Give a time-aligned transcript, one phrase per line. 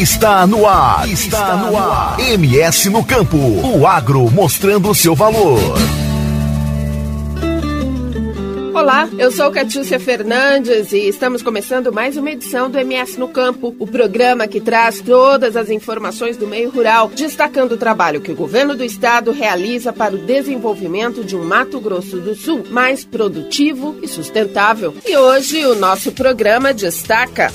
[0.00, 1.06] Está no ar.
[1.10, 2.18] Está no ar.
[2.18, 3.36] MS no campo.
[3.36, 5.60] O agro mostrando seu valor.
[8.72, 13.76] Olá, eu sou Catiúcia Fernandes e estamos começando mais uma edição do MS no Campo,
[13.78, 18.36] o programa que traz todas as informações do meio rural, destacando o trabalho que o
[18.36, 23.98] governo do estado realiza para o desenvolvimento de um Mato Grosso do Sul mais produtivo
[24.02, 24.94] e sustentável.
[25.06, 27.52] E hoje o nosso programa destaca.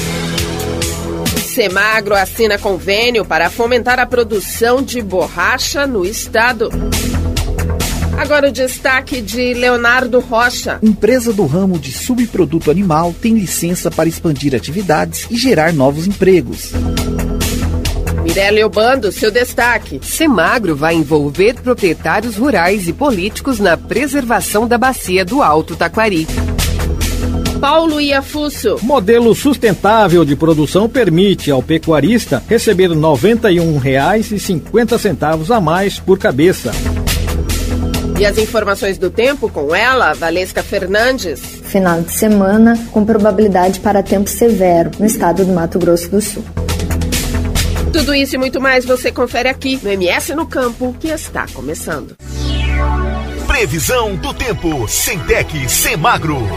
[1.55, 6.69] Semagro assina convênio para fomentar a produção de borracha no estado.
[8.17, 10.79] Agora o destaque de Leonardo Rocha.
[10.83, 16.73] Empresa do ramo de subproduto animal tem licença para expandir atividades e gerar novos empregos.
[18.21, 20.01] Mirelle Obando, seu destaque.
[20.03, 26.27] Semagro vai envolver proprietários rurais e políticos na preservação da bacia do Alto Taquari.
[27.65, 28.77] Paulo Iafusso.
[28.83, 36.71] Modelo sustentável de produção permite ao pecuarista receber R$ 91,50 a mais por cabeça.
[38.19, 41.41] E as informações do tempo com ela, Valesca Fernandes.
[41.63, 46.45] Final de semana com probabilidade para tempo severo no estado do Mato Grosso do Sul.
[47.91, 52.15] Tudo isso e muito mais você confere aqui no MS no Campo, que está começando.
[53.47, 56.47] Previsão do tempo, Centec, Semagro.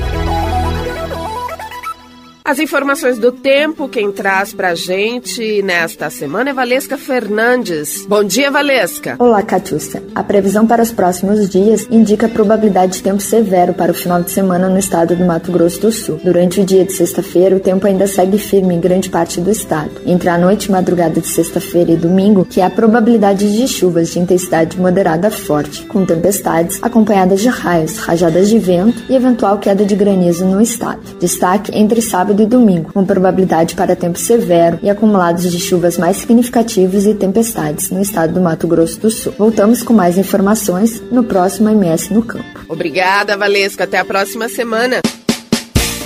[2.48, 8.06] As informações do tempo, quem traz pra gente nesta semana é Valesca Fernandes.
[8.08, 9.16] Bom dia, Valesca.
[9.18, 10.02] Olá, Catiúcia.
[10.14, 14.30] A previsão para os próximos dias indica probabilidade de tempo severo para o final de
[14.30, 16.18] semana no estado do Mato Grosso do Sul.
[16.24, 19.90] Durante o dia de sexta-feira, o tempo ainda segue firme em grande parte do estado.
[20.06, 24.20] Entre a noite e madrugada de sexta-feira e domingo, que há probabilidade de chuvas de
[24.20, 29.94] intensidade moderada forte, com tempestades acompanhadas de raios, rajadas de vento e eventual queda de
[29.94, 31.02] granizo no estado.
[31.20, 35.98] Destaque entre sábado sábado e domingo, com probabilidade para tempo severo e acumulados de chuvas
[35.98, 39.34] mais significativos e tempestades no estado do Mato Grosso do Sul.
[39.36, 42.60] Voltamos com mais informações no próximo MS no Campo.
[42.68, 43.84] Obrigada, Valesca.
[43.84, 45.00] Até a próxima semana.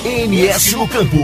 [0.04, 1.16] MS no Campo.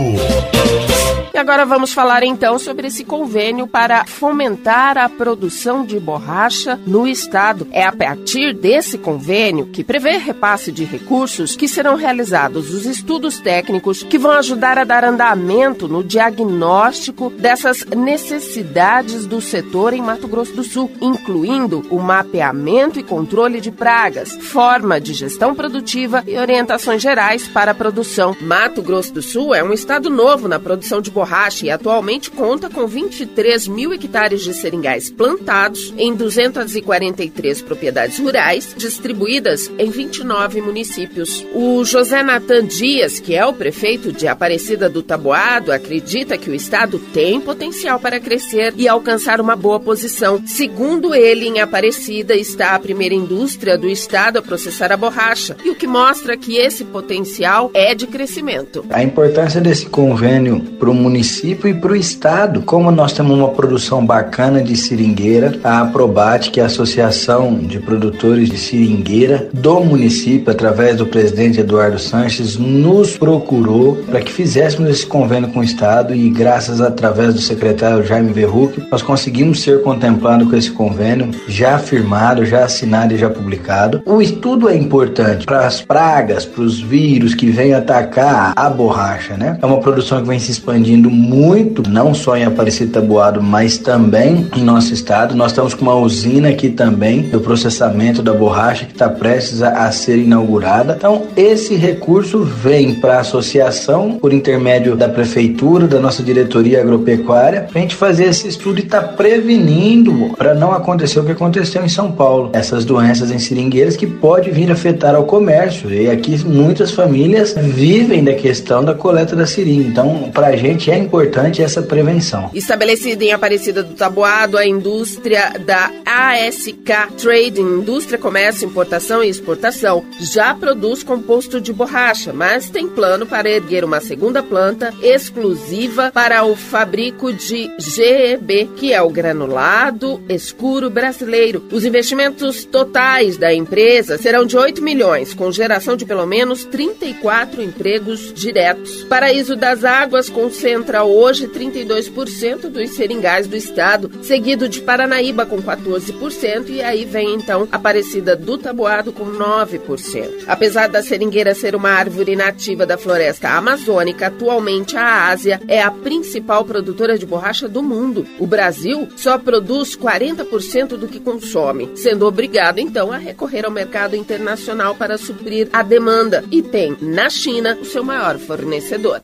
[1.33, 7.07] E agora vamos falar então sobre esse convênio para fomentar a produção de borracha no
[7.07, 7.67] estado.
[7.71, 13.39] É a partir desse convênio que prevê repasse de recursos que serão realizados os estudos
[13.39, 20.27] técnicos que vão ajudar a dar andamento no diagnóstico dessas necessidades do setor em Mato
[20.27, 26.37] Grosso do Sul, incluindo o mapeamento e controle de pragas, forma de gestão produtiva e
[26.37, 28.35] orientações gerais para a produção.
[28.41, 31.18] Mato Grosso do Sul é um estado novo na produção de borracha
[31.63, 39.69] e atualmente conta com 23 mil hectares de seringais plantados em 243 propriedades rurais, distribuídas
[39.77, 41.45] em 29 municípios.
[41.53, 46.55] O José Natan Dias, que é o prefeito de Aparecida do Taboado, acredita que o
[46.55, 50.41] estado tem potencial para crescer e alcançar uma boa posição.
[50.45, 55.69] Segundo ele, em Aparecida está a primeira indústria do estado a processar a borracha, e
[55.69, 58.85] o que mostra que esse potencial é de crescimento.
[58.89, 63.49] A importância desse convênio para o município e para o estado, como nós temos uma
[63.49, 69.79] produção bacana de seringueira, a Aprobate, que é a Associação de Produtores de Seringueira do
[69.81, 75.63] município, através do presidente Eduardo Sanches, nos procurou para que fizéssemos esse convênio com o
[75.63, 81.31] estado e graças através do secretário Jaime Verruc, nós conseguimos ser contemplados com esse convênio
[81.47, 84.01] já firmado, já assinado e já publicado.
[84.05, 89.35] O estudo é importante para as pragas, para os vírus que vêm atacar a borracha,
[89.35, 89.57] né?
[89.61, 94.47] É uma produção que vem se expandindo muito, não só em Aparecida Tabuado, mas também
[94.57, 95.35] em nosso estado.
[95.35, 99.85] Nós estamos com uma usina aqui também do processamento da borracha que está prestes a,
[99.85, 100.95] a, ser inaugurada.
[100.97, 107.61] Então, esse recurso vem para a associação por intermédio da prefeitura, da nossa diretoria agropecuária,
[107.61, 111.31] para a gente fazer esse estudo e estar tá prevenindo para não acontecer o que
[111.31, 115.93] aconteceu em São Paulo, essas doenças em seringueiras que pode vir afetar ao comércio.
[115.93, 119.87] E aqui muitas famílias vivem da questão da coleta da seringa.
[119.87, 122.49] Então, para a gente é importante essa prevenção.
[122.53, 130.03] Estabelecida em Aparecida do Taboado, a indústria da ASK Trading, Indústria, Comércio, Importação e Exportação,
[130.19, 136.43] já produz composto de borracha, mas tem plano para erguer uma segunda planta exclusiva para
[136.43, 141.63] o fabrico de GEB, que é o granulado escuro brasileiro.
[141.71, 147.61] Os investimentos totais da empresa serão de 8 milhões, com geração de pelo menos 34
[147.61, 149.03] empregos diretos.
[149.03, 155.61] Paraíso das Águas concentra concentra hoje 32% dos seringais do estado, seguido de Paranaíba com
[155.61, 160.45] 14% e aí vem então Aparecida do Taboado com 9%.
[160.47, 165.91] Apesar da seringueira ser uma árvore nativa da floresta amazônica, atualmente a Ásia é a
[165.91, 168.25] principal produtora de borracha do mundo.
[168.39, 174.15] O Brasil só produz 40% do que consome, sendo obrigado então a recorrer ao mercado
[174.15, 179.19] internacional para suprir a demanda e tem na China o seu maior fornecedor.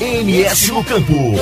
[0.00, 1.34] MS no Campo.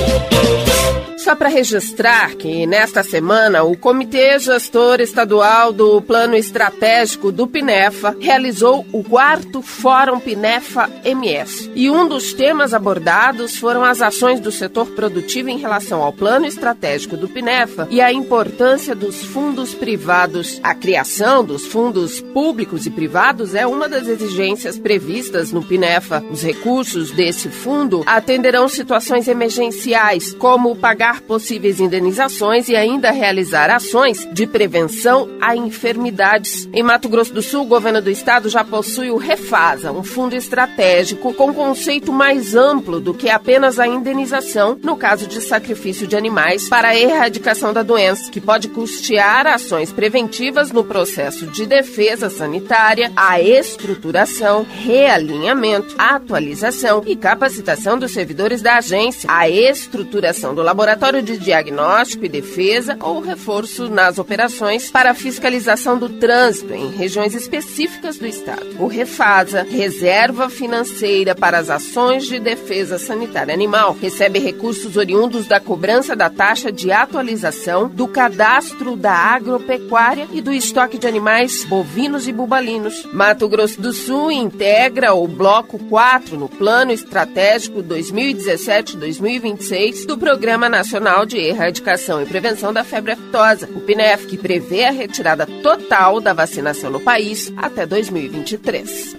[1.17, 8.15] Só para registrar que nesta semana o Comitê Gestor Estadual do Plano Estratégico do Pinefa
[8.19, 11.71] realizou o quarto Fórum Pinefa MS.
[11.73, 16.45] E um dos temas abordados foram as ações do setor produtivo em relação ao Plano
[16.45, 20.59] Estratégico do Pinefa e a importância dos fundos privados.
[20.61, 26.23] A criação dos fundos públicos e privados é uma das exigências previstas no Pinefa.
[26.29, 30.75] Os recursos desse fundo atenderão situações emergenciais, como
[31.15, 36.67] possíveis indenizações e ainda realizar ações de prevenção a enfermidades.
[36.73, 40.35] Em Mato Grosso do Sul, o governo do estado já possui o Refasa, um fundo
[40.35, 46.17] estratégico com conceito mais amplo do que apenas a indenização no caso de sacrifício de
[46.17, 52.29] animais para a erradicação da doença, que pode custear ações preventivas no processo de defesa
[52.29, 60.96] sanitária, a estruturação, realinhamento, atualização e capacitação dos servidores da agência, a estruturação do laboratório
[60.97, 67.33] laboratório de diagnóstico e defesa ou reforço nas operações para fiscalização do trânsito em regiões
[67.35, 68.65] específicas do Estado.
[68.79, 75.59] O Refasa, Reserva Financeira para as Ações de Defesa Sanitária Animal, recebe recursos oriundos da
[75.59, 82.27] cobrança da taxa de atualização do cadastro da agropecuária e do estoque de animais bovinos
[82.27, 83.07] e bubalinos.
[83.13, 90.86] Mato Grosso do Sul integra o Bloco 4 no Plano Estratégico 2017-2026 do Programa Nacional
[90.87, 96.21] Nacional de Erradicação e Prevenção da Febre Aftosa, o PNEF, que prevê a retirada total
[96.21, 99.17] da vacinação no país até 2023.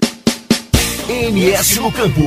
[1.11, 2.23] MS no Campo.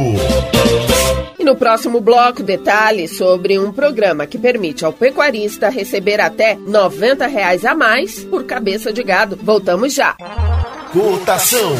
[1.39, 7.25] E no próximo bloco, detalhes sobre um programa que permite ao pecuarista receber até 90
[7.25, 9.39] reais a mais por cabeça de gado.
[9.41, 10.15] Voltamos já.
[10.93, 11.75] Cotação.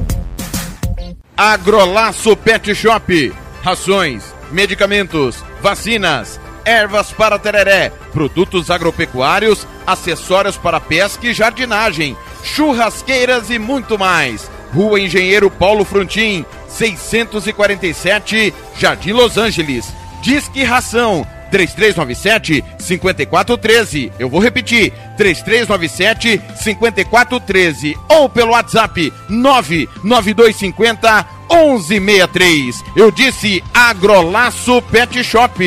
[1.37, 3.33] Agrolaço Pet Shop.
[3.63, 13.59] Rações, medicamentos, vacinas, ervas para tereré, produtos agropecuários, acessórios para pesca e jardinagem, churrasqueiras e
[13.59, 14.51] muito mais.
[14.75, 19.93] Rua Engenheiro Paulo Frontin, 647, Jardim Los Angeles.
[20.23, 24.13] Disque Ração 3397 5413.
[24.19, 32.83] Eu vou repetir: 3397 5413 ou pelo WhatsApp 99250 1163.
[32.97, 35.63] Eu disse Agrolaço Pet Shop.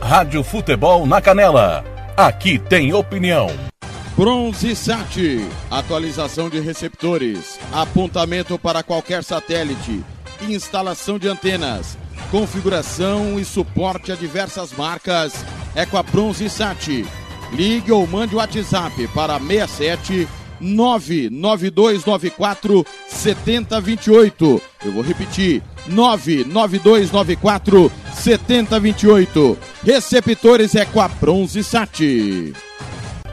[0.00, 1.84] Rádio Futebol na Canela.
[2.16, 3.50] Aqui tem opinião.
[4.16, 10.02] Bronze Sat, atualização de receptores, apontamento para qualquer satélite,
[10.48, 11.98] instalação de antenas,
[12.30, 17.04] configuração e suporte a diversas marcas é com a Bronze Sat.
[17.52, 20.26] Ligue ou mande o WhatsApp para 67
[20.60, 24.62] 99294 7028.
[24.84, 29.58] Eu vou repetir: 99294 7028.
[29.84, 32.52] Receptores é com a Bronze Sat.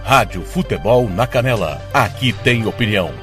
[0.03, 1.81] Rádio Futebol na Canela.
[1.93, 3.22] Aqui tem opinião.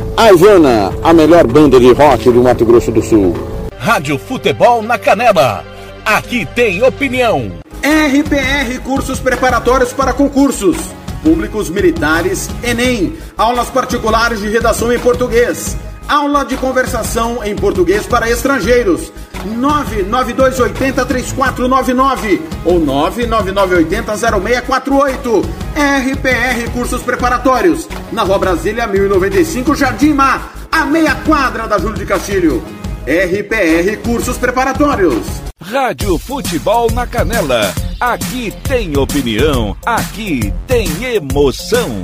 [0.17, 3.33] A Ivana, a melhor banda de rock do Mato Grosso do Sul.
[3.77, 5.63] Rádio Futebol na Canela.
[6.05, 7.51] Aqui tem opinião.
[7.81, 10.77] RPR Cursos Preparatórios para Concursos.
[11.23, 13.15] Públicos Militares, Enem.
[13.37, 15.77] Aulas particulares de redação em português.
[16.07, 19.11] Aula de conversação em português para estrangeiros.
[19.45, 25.45] 992803499 ou 999800648.
[25.75, 27.87] RPR Cursos Preparatórios.
[28.11, 32.63] Na Rua Brasília 1095, Jardim Mar, a meia quadra da Júlio de Castilho.
[33.05, 35.25] RPR Cursos Preparatórios.
[35.61, 37.73] Rádio Futebol na Canela.
[37.99, 42.01] Aqui tem opinião, aqui tem emoção.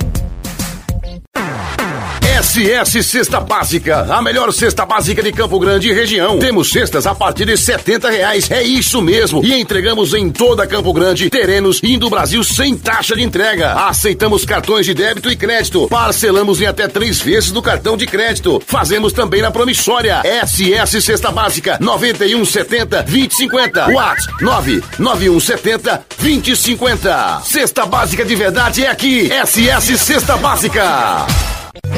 [2.40, 6.38] SS Cesta Básica, a melhor cesta básica de Campo Grande e região.
[6.38, 9.44] Temos cestas a partir de setenta reais, é isso mesmo.
[9.44, 13.72] E entregamos em toda Campo Grande, terrenos e do Brasil sem taxa de entrega.
[13.72, 15.88] Aceitamos cartões de débito e crédito.
[15.88, 18.62] Parcelamos em até três vezes do cartão de crédito.
[18.64, 20.22] Fazemos também na promissória.
[20.46, 23.90] SS Cesta Básica, 9170 2050.
[23.90, 27.40] Whats 99170 2050.
[27.42, 29.28] Cesta Básica de verdade é aqui.
[29.28, 31.26] SS Cesta Básica.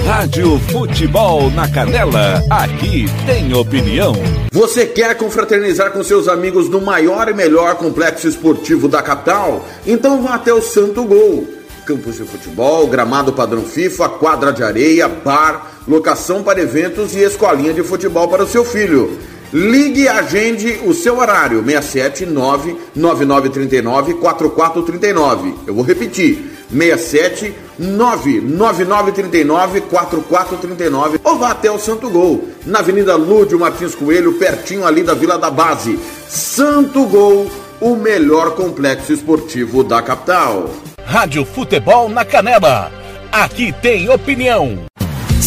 [0.05, 2.43] Rádio Futebol na Canela.
[2.51, 4.15] Aqui tem opinião.
[4.53, 9.65] Você quer confraternizar com seus amigos no maior e melhor complexo esportivo da capital?
[9.87, 11.47] Então vá até o Santo Gol.
[11.87, 17.73] Campos de futebol, gramado padrão FIFA, quadra de areia, bar, locação para eventos e escolinha
[17.73, 19.19] de futebol para o seu filho.
[19.53, 25.55] Ligue e agende o seu horário, 679 9939 4439.
[25.67, 33.59] Eu vou repetir, 67 99939 4439 ou vá até o Santo Gol, na Avenida Lúdio
[33.59, 35.99] Martins Coelho, pertinho ali da Vila da Base.
[36.29, 37.51] Santo Gol,
[37.81, 40.69] o melhor complexo esportivo da capital.
[41.05, 42.93] Rádio Futebol na Canela.
[43.33, 44.90] Aqui tem opinião.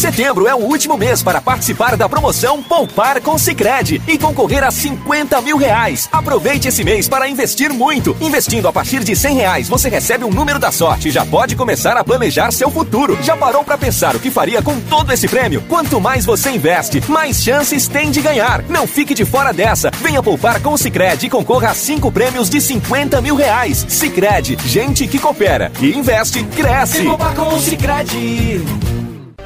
[0.04, 4.70] Setembro é o último mês para participar da promoção Poupar com Sicredi e concorrer a
[4.70, 6.10] 50 mil reais.
[6.12, 8.14] Aproveite esse mês para investir muito.
[8.20, 11.56] Investindo a partir de 100 reais, você recebe um número da sorte e já pode
[11.56, 13.16] começar a planejar seu futuro.
[13.22, 15.64] Já parou para pensar o que faria com todo esse prêmio?
[15.70, 18.62] Quanto mais você investe, mais chances tem de ganhar.
[18.68, 19.90] Não fique de fora dessa.
[20.02, 23.86] Venha poupar com o Sicredi e concorra a cinco prêmios de 50 mil reais.
[23.88, 26.98] Sicredi, gente que coopera e investe, cresce.
[26.98, 28.93] Vem poupar com o Sicredi.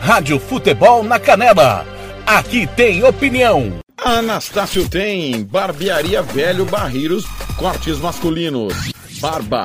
[0.09, 1.85] Rádio Futebol na Canela.
[2.27, 3.75] Aqui tem opinião.
[4.03, 7.27] Anastácio tem barbearia velho barreiros,
[7.59, 8.73] cortes masculinos,
[9.21, 9.65] barba,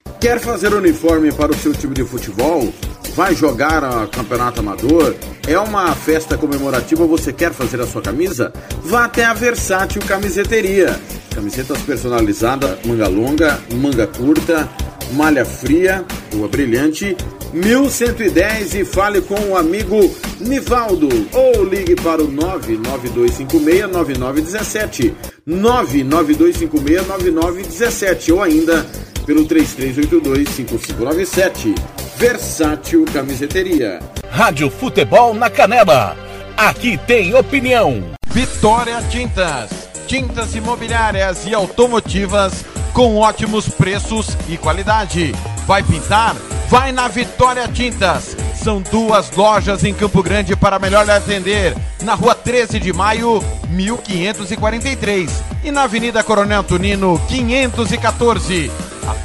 [0.21, 2.71] Quer fazer uniforme para o seu time de futebol?
[3.15, 5.15] Vai jogar a campeonato amador?
[5.47, 8.53] É uma festa comemorativa, você quer fazer a sua camisa?
[8.83, 10.95] Vá até a Versátil Camiseteria.
[11.33, 14.69] Camisetas personalizadas, manga longa, manga curta,
[15.13, 17.17] malha fria, rua brilhante,
[17.51, 25.13] 1110 e fale com o amigo Nivaldo ou ligue para o 992569917
[25.47, 28.85] 992569917 ou ainda
[29.25, 31.75] pelo 33825597
[32.17, 33.99] Versátil Camiseteria.
[34.29, 36.15] Rádio Futebol na Canela.
[36.55, 38.03] Aqui tem opinião.
[38.27, 39.89] Vitória Tintas.
[40.05, 42.63] Tintas imobiliárias e automotivas
[42.93, 45.33] com ótimos preços e qualidade.
[45.65, 46.35] Vai pintar?
[46.69, 48.37] Vai na Vitória Tintas.
[48.55, 51.75] São duas lojas em Campo Grande para melhor lhe atender.
[52.03, 55.43] Na rua 13 de maio, 1543.
[55.63, 58.69] E na Avenida Coronel Antonino, 514.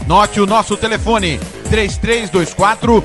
[0.07, 3.03] Anote o nosso telefone: 3324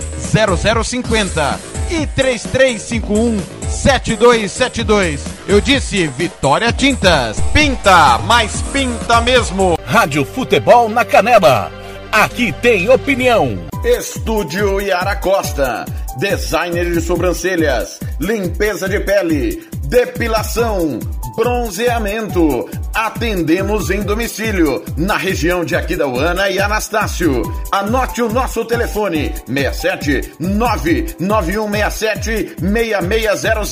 [0.84, 5.24] 0050 e 3351 7272.
[5.48, 7.40] Eu disse Vitória Tintas.
[7.52, 9.80] Pinta, mas pinta mesmo.
[9.84, 11.72] Rádio Futebol na Canela.
[12.12, 13.58] Aqui tem opinião.
[13.84, 15.86] Estúdio Yara Costa.
[16.20, 18.00] Designer de sobrancelhas.
[18.20, 19.68] Limpeza de pele.
[19.88, 21.00] Depilação
[21.36, 22.70] bronzeamento.
[22.94, 27.42] Atendemos em domicílio, na região de Aquidauana e Anastácio.
[27.72, 33.72] Anote o nosso telefone: 67 99167 6600.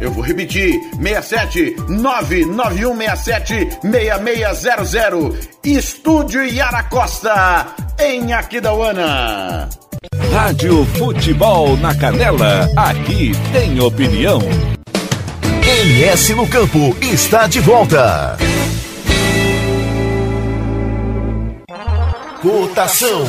[0.00, 5.48] Eu vou repetir: 67 99167 6600.
[5.64, 7.66] Estúdio Yara Costa,
[7.98, 9.68] em Aquidauana.
[10.32, 14.40] Rádio Futebol na Canela, aqui tem opinião.
[15.68, 18.38] MS no Campo está de volta.
[22.40, 23.26] Cotação.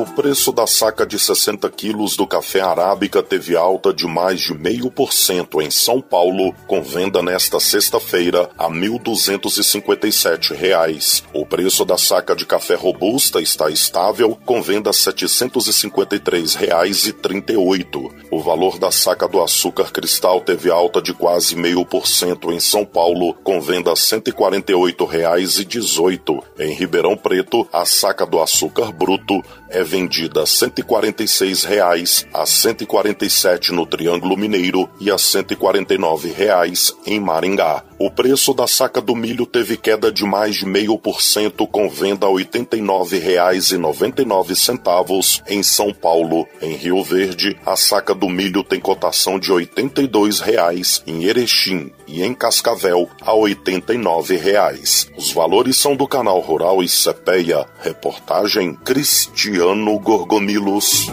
[0.00, 4.54] O preço da saca de 60 quilos do café arábica teve alta de mais de
[4.54, 11.22] meio por cento em São Paulo, com venda nesta sexta-feira a 1.257 reais.
[11.34, 17.12] O preço da saca de café robusta está estável, com venda a 753 reais e
[17.12, 18.10] 38.
[18.30, 22.58] O valor da saca do açúcar cristal teve alta de quase meio por cento em
[22.58, 26.42] São Paulo, com venda a 148 reais e 18.
[26.58, 32.46] Em Ribeirão Preto, a saca do açúcar bruto é vendida a 146 reais, a R$
[32.46, 37.89] 147 no Triângulo Mineiro e a 149 reais em Maringá.
[38.02, 41.86] O preço da saca do milho teve queda de mais de meio por cento com
[41.86, 46.48] venda a R$ 89,99 em São Paulo.
[46.62, 52.22] Em Rio Verde, a saca do milho tem cotação de 82 reais, em Erechim e
[52.22, 55.06] em Cascavel a 89 reais.
[55.14, 57.66] Os valores são do Canal Rural e Cepeia.
[57.82, 61.08] Reportagem Cristiano Gorgomilos.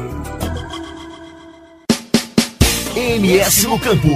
[2.95, 4.07] MS no Campo.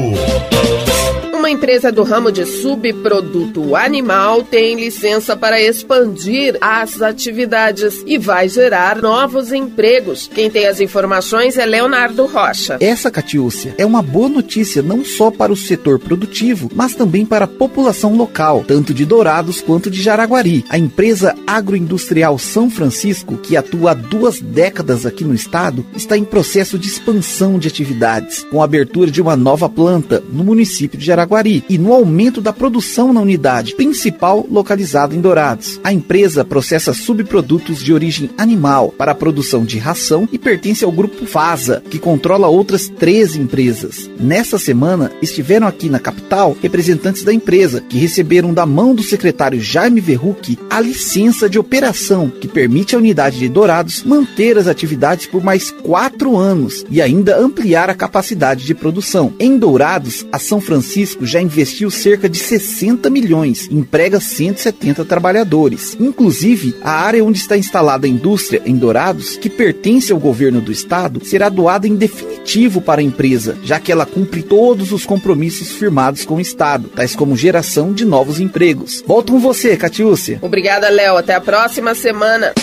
[1.51, 8.47] Uma empresa do ramo de subproduto animal tem licença para expandir as atividades e vai
[8.47, 10.29] gerar novos empregos.
[10.33, 12.77] Quem tem as informações é Leonardo Rocha.
[12.79, 17.43] Essa, Catiúcia, é uma boa notícia não só para o setor produtivo, mas também para
[17.43, 20.63] a população local, tanto de Dourados quanto de Jaraguari.
[20.69, 26.23] A empresa agroindustrial São Francisco, que atua há duas décadas aqui no estado, está em
[26.23, 31.05] processo de expansão de atividades, com a abertura de uma nova planta no município de
[31.05, 35.79] Jaraguari e no aumento da produção na unidade principal localizada em Dourados.
[35.83, 40.91] A empresa processa subprodutos de origem animal para a produção de ração e pertence ao
[40.91, 44.09] grupo FASA, que controla outras três empresas.
[44.19, 49.59] Nesta semana, estiveram aqui na capital representantes da empresa que receberam da mão do secretário
[49.59, 55.25] Jaime Verruc a licença de operação que permite à unidade de Dourados manter as atividades
[55.25, 59.33] por mais quatro anos e ainda ampliar a capacidade de produção.
[59.39, 65.95] Em Dourados, a São Francisco já investiu cerca de 60 milhões e emprega 170 trabalhadores.
[65.99, 70.71] Inclusive, a área onde está instalada a indústria em Dourados, que pertence ao governo do
[70.71, 75.71] estado, será doada em definitivo para a empresa, já que ela cumpre todos os compromissos
[75.71, 79.03] firmados com o estado, tais como geração de novos empregos.
[79.07, 80.39] Volto com você, Catiúcia.
[80.41, 81.15] Obrigada, Léo.
[81.15, 82.53] Até a próxima semana.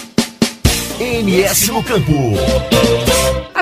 [1.00, 2.12] MS no Campo.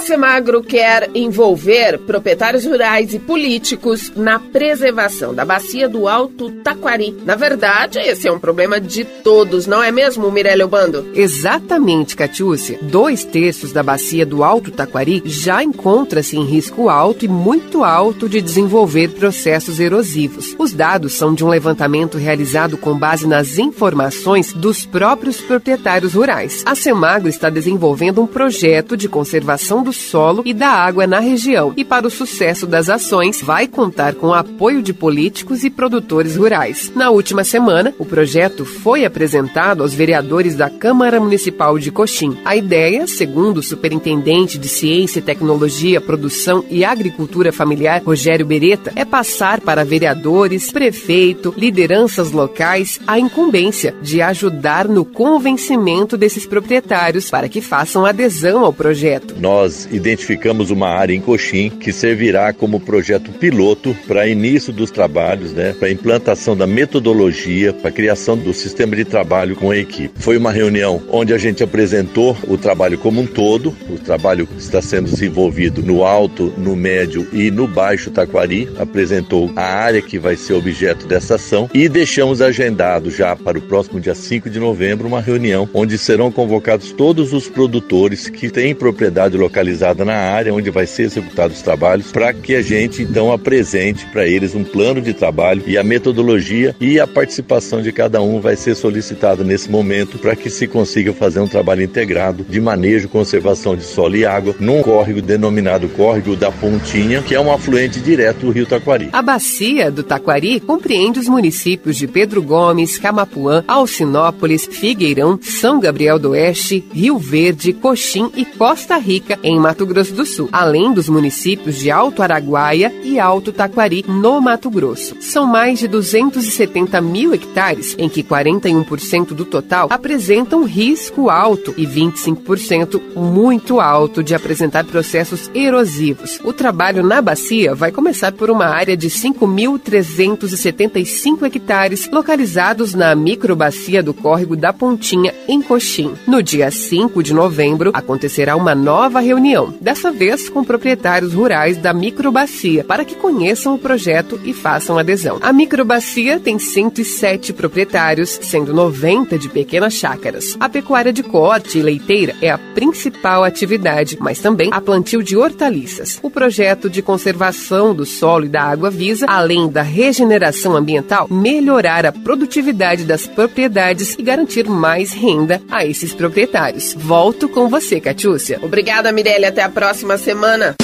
[0.07, 7.11] Semagro quer envolver proprietários rurais e políticos na preservação da bacia do Alto Taquari.
[7.25, 11.11] Na verdade, esse é um problema de todos, não é mesmo, Mirelle Bando?
[11.13, 12.79] Exatamente, Catiúcia.
[12.83, 18.29] Dois terços da bacia do Alto Taquari já encontra-se em risco alto e muito alto
[18.29, 20.55] de desenvolver processos erosivos.
[20.57, 26.63] Os dados são de um levantamento realizado com base nas informações dos próprios proprietários rurais.
[26.65, 31.73] A Semagro está desenvolvendo um projeto de conservação do solo e da água na região
[31.77, 36.37] e para o sucesso das ações vai contar com o apoio de políticos e produtores
[36.37, 36.93] rurais.
[36.95, 42.37] Na última semana, o projeto foi apresentado aos vereadores da Câmara Municipal de Coxim.
[42.45, 49.05] A ideia, segundo o superintendente de Ciência, Tecnologia, Produção e Agricultura Familiar, Rogério Beretta, é
[49.05, 57.49] passar para vereadores, prefeito, lideranças locais a incumbência de ajudar no convencimento desses proprietários para
[57.49, 59.35] que façam adesão ao projeto.
[59.39, 65.53] Nós identificamos uma área em Coxim que servirá como projeto piloto para início dos trabalhos,
[65.53, 70.13] né, para implantação da metodologia, para criação do sistema de trabalho com a equipe.
[70.17, 74.83] Foi uma reunião onde a gente apresentou o trabalho como um todo, o trabalho está
[74.83, 80.37] sendo desenvolvido no alto, no médio e no baixo Taquari, apresentou a área que vai
[80.37, 85.07] ser objeto dessa ação e deixamos agendado já para o próximo dia 5 de novembro
[85.07, 90.71] uma reunião onde serão convocados todos os produtores que têm propriedade localizada na área onde
[90.71, 95.01] vai ser executados os trabalhos para que a gente então apresente para eles um plano
[95.01, 99.71] de trabalho e a metodologia e a participação de cada um vai ser solicitada nesse
[99.71, 104.25] momento para que se consiga fazer um trabalho integrado de manejo, conservação de solo e
[104.25, 109.09] água num córrego denominado Córrego da Pontinha, que é um afluente direto do Rio Taquari.
[109.13, 116.19] A bacia do Taquari compreende os municípios de Pedro Gomes, Camapuã, Alcinópolis, Figueirão, São Gabriel
[116.19, 121.09] do Oeste, Rio Verde, Coxim e Costa Rica, em Mato Grosso do Sul, além dos
[121.09, 125.17] municípios de Alto Araguaia e Alto Taquari, no Mato Grosso.
[125.21, 131.85] São mais de 270 mil hectares, em que 41% do total apresentam risco alto e
[131.85, 136.39] 25% muito alto de apresentar processos erosivos.
[136.45, 144.01] O trabalho na bacia vai começar por uma área de 5.375 hectares localizados na microbacia
[144.01, 146.15] do córrego da Pontinha, em Coxim.
[146.25, 149.46] No dia 5 de novembro, acontecerá uma nova reunião,
[149.81, 155.39] dessa vez com proprietários rurais da microbacia, para que conheçam o projeto e façam adesão.
[155.41, 160.57] A microbacia tem 107 proprietários, sendo 90 de pequenas chácaras.
[160.59, 165.37] A pecuária de corte e leiteira é a principal atividade, mas também a plantio de
[165.37, 166.19] hortaliças.
[166.23, 172.05] O projeto de conservação do solo e da água visa, além da regeneração ambiental, melhorar
[172.05, 176.95] a produtividade das propriedades e garantir mais renda a esses proprietários.
[176.95, 178.59] Volto com você, Catiúcia.
[178.63, 179.47] Obrigada, Mirelle.
[179.47, 180.75] Até a próxima semana.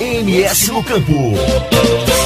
[0.00, 2.19] MS no Campo.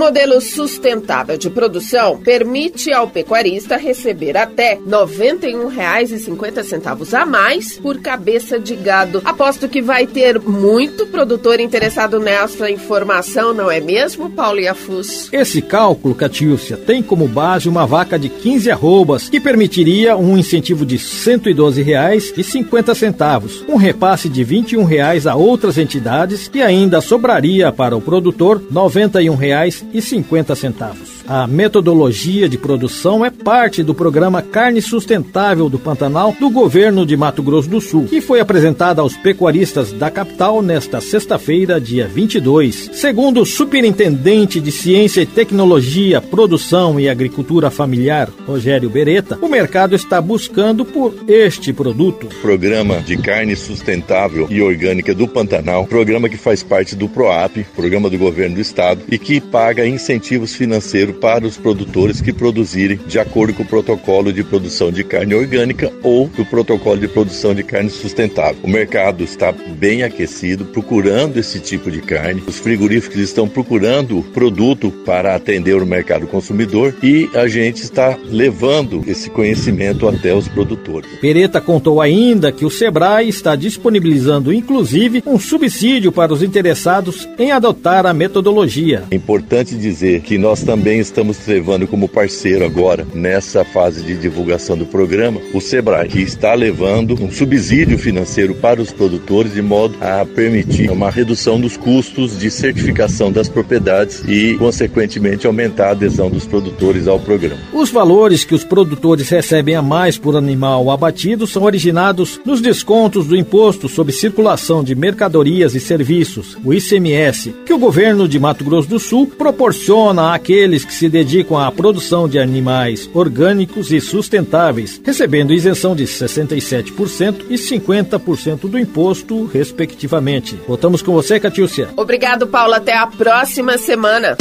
[0.00, 8.58] Modelo sustentável de produção permite ao pecuarista receber até R$ 91,50 a mais por cabeça
[8.58, 9.20] de gado.
[9.26, 15.30] Aposto que vai ter muito produtor interessado nessa informação, não é mesmo, Paulo Iafus?
[15.30, 20.86] Esse cálculo, Catiúcia, tem como base uma vaca de 15 arrobas, que permitiria um incentivo
[20.86, 27.94] de R$ 112,50, um repasse de R$ 21,00 a outras entidades e ainda sobraria para
[27.94, 31.19] o produtor R$ 91,00 e 50 centavos.
[31.32, 37.16] A metodologia de produção é parte do programa Carne Sustentável do Pantanal do governo de
[37.16, 42.90] Mato Grosso do Sul, que foi apresentada aos pecuaristas da capital nesta sexta-feira, dia 22.
[42.94, 49.94] Segundo o superintendente de Ciência e Tecnologia, Produção e Agricultura Familiar, Rogério Beretta, o mercado
[49.94, 52.26] está buscando por este produto.
[52.42, 58.10] Programa de carne sustentável e orgânica do Pantanal, programa que faz parte do PROAP, programa
[58.10, 63.18] do governo do estado, e que paga incentivos financeiros para os produtores que produzirem de
[63.18, 67.62] acordo com o protocolo de produção de carne orgânica ou do protocolo de produção de
[67.62, 68.56] carne sustentável.
[68.62, 72.42] O mercado está bem aquecido, procurando esse tipo de carne.
[72.46, 79.02] Os frigoríficos estão procurando produto para atender o mercado consumidor e a gente está levando
[79.06, 81.10] esse conhecimento até os produtores.
[81.20, 87.52] Pereta contou ainda que o Sebrae está disponibilizando inclusive um subsídio para os interessados em
[87.52, 89.04] adotar a metodologia.
[89.10, 94.78] É importante dizer que nós também estamos levando como parceiro agora, nessa fase de divulgação
[94.78, 99.96] do programa, o Sebrae, que está levando um subsídio financeiro para os produtores de modo
[100.00, 106.30] a permitir uma redução dos custos de certificação das propriedades e, consequentemente, aumentar a adesão
[106.30, 107.60] dos produtores ao programa.
[107.72, 113.26] Os valores que os produtores recebem a mais por animal abatido são originados nos descontos
[113.26, 118.64] do Imposto sobre Circulação de Mercadorias e Serviços, o ICMS, que o governo de Mato
[118.64, 125.00] Grosso do Sul proporciona àqueles que se dedicam à produção de animais orgânicos e sustentáveis,
[125.04, 130.58] recebendo isenção de 67% e 50% do imposto, respectivamente.
[130.66, 131.90] Voltamos com você, Catiúcia.
[131.96, 132.74] Obrigado, Paulo.
[132.74, 134.36] Até a próxima semana.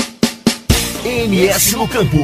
[1.06, 2.18] MS no Campo.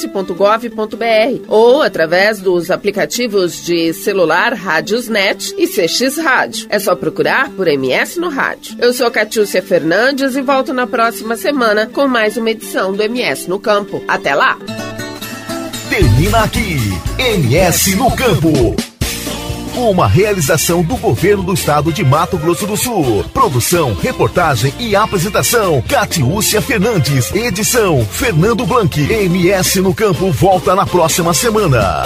[0.06, 6.66] www.ms.gov.br, ou através dos aplicativos de celular Rádiosnet e CX Rádio.
[6.68, 8.76] É só procurar por MS no rádio.
[8.78, 13.48] Eu sou Catiúcia Fernandes e volto na próxima semana com mais uma edição do MS
[13.48, 14.02] no Campo.
[14.08, 14.58] Até lá!
[15.88, 16.76] Termina aqui,
[17.18, 18.91] MS no Campo.
[19.74, 23.24] Uma realização do governo do estado de Mato Grosso do Sul.
[23.32, 27.34] Produção, reportagem e apresentação: Catiúcia Fernandes.
[27.34, 29.00] Edição: Fernando Blanc.
[29.00, 32.02] MS no Campo volta na próxima semana.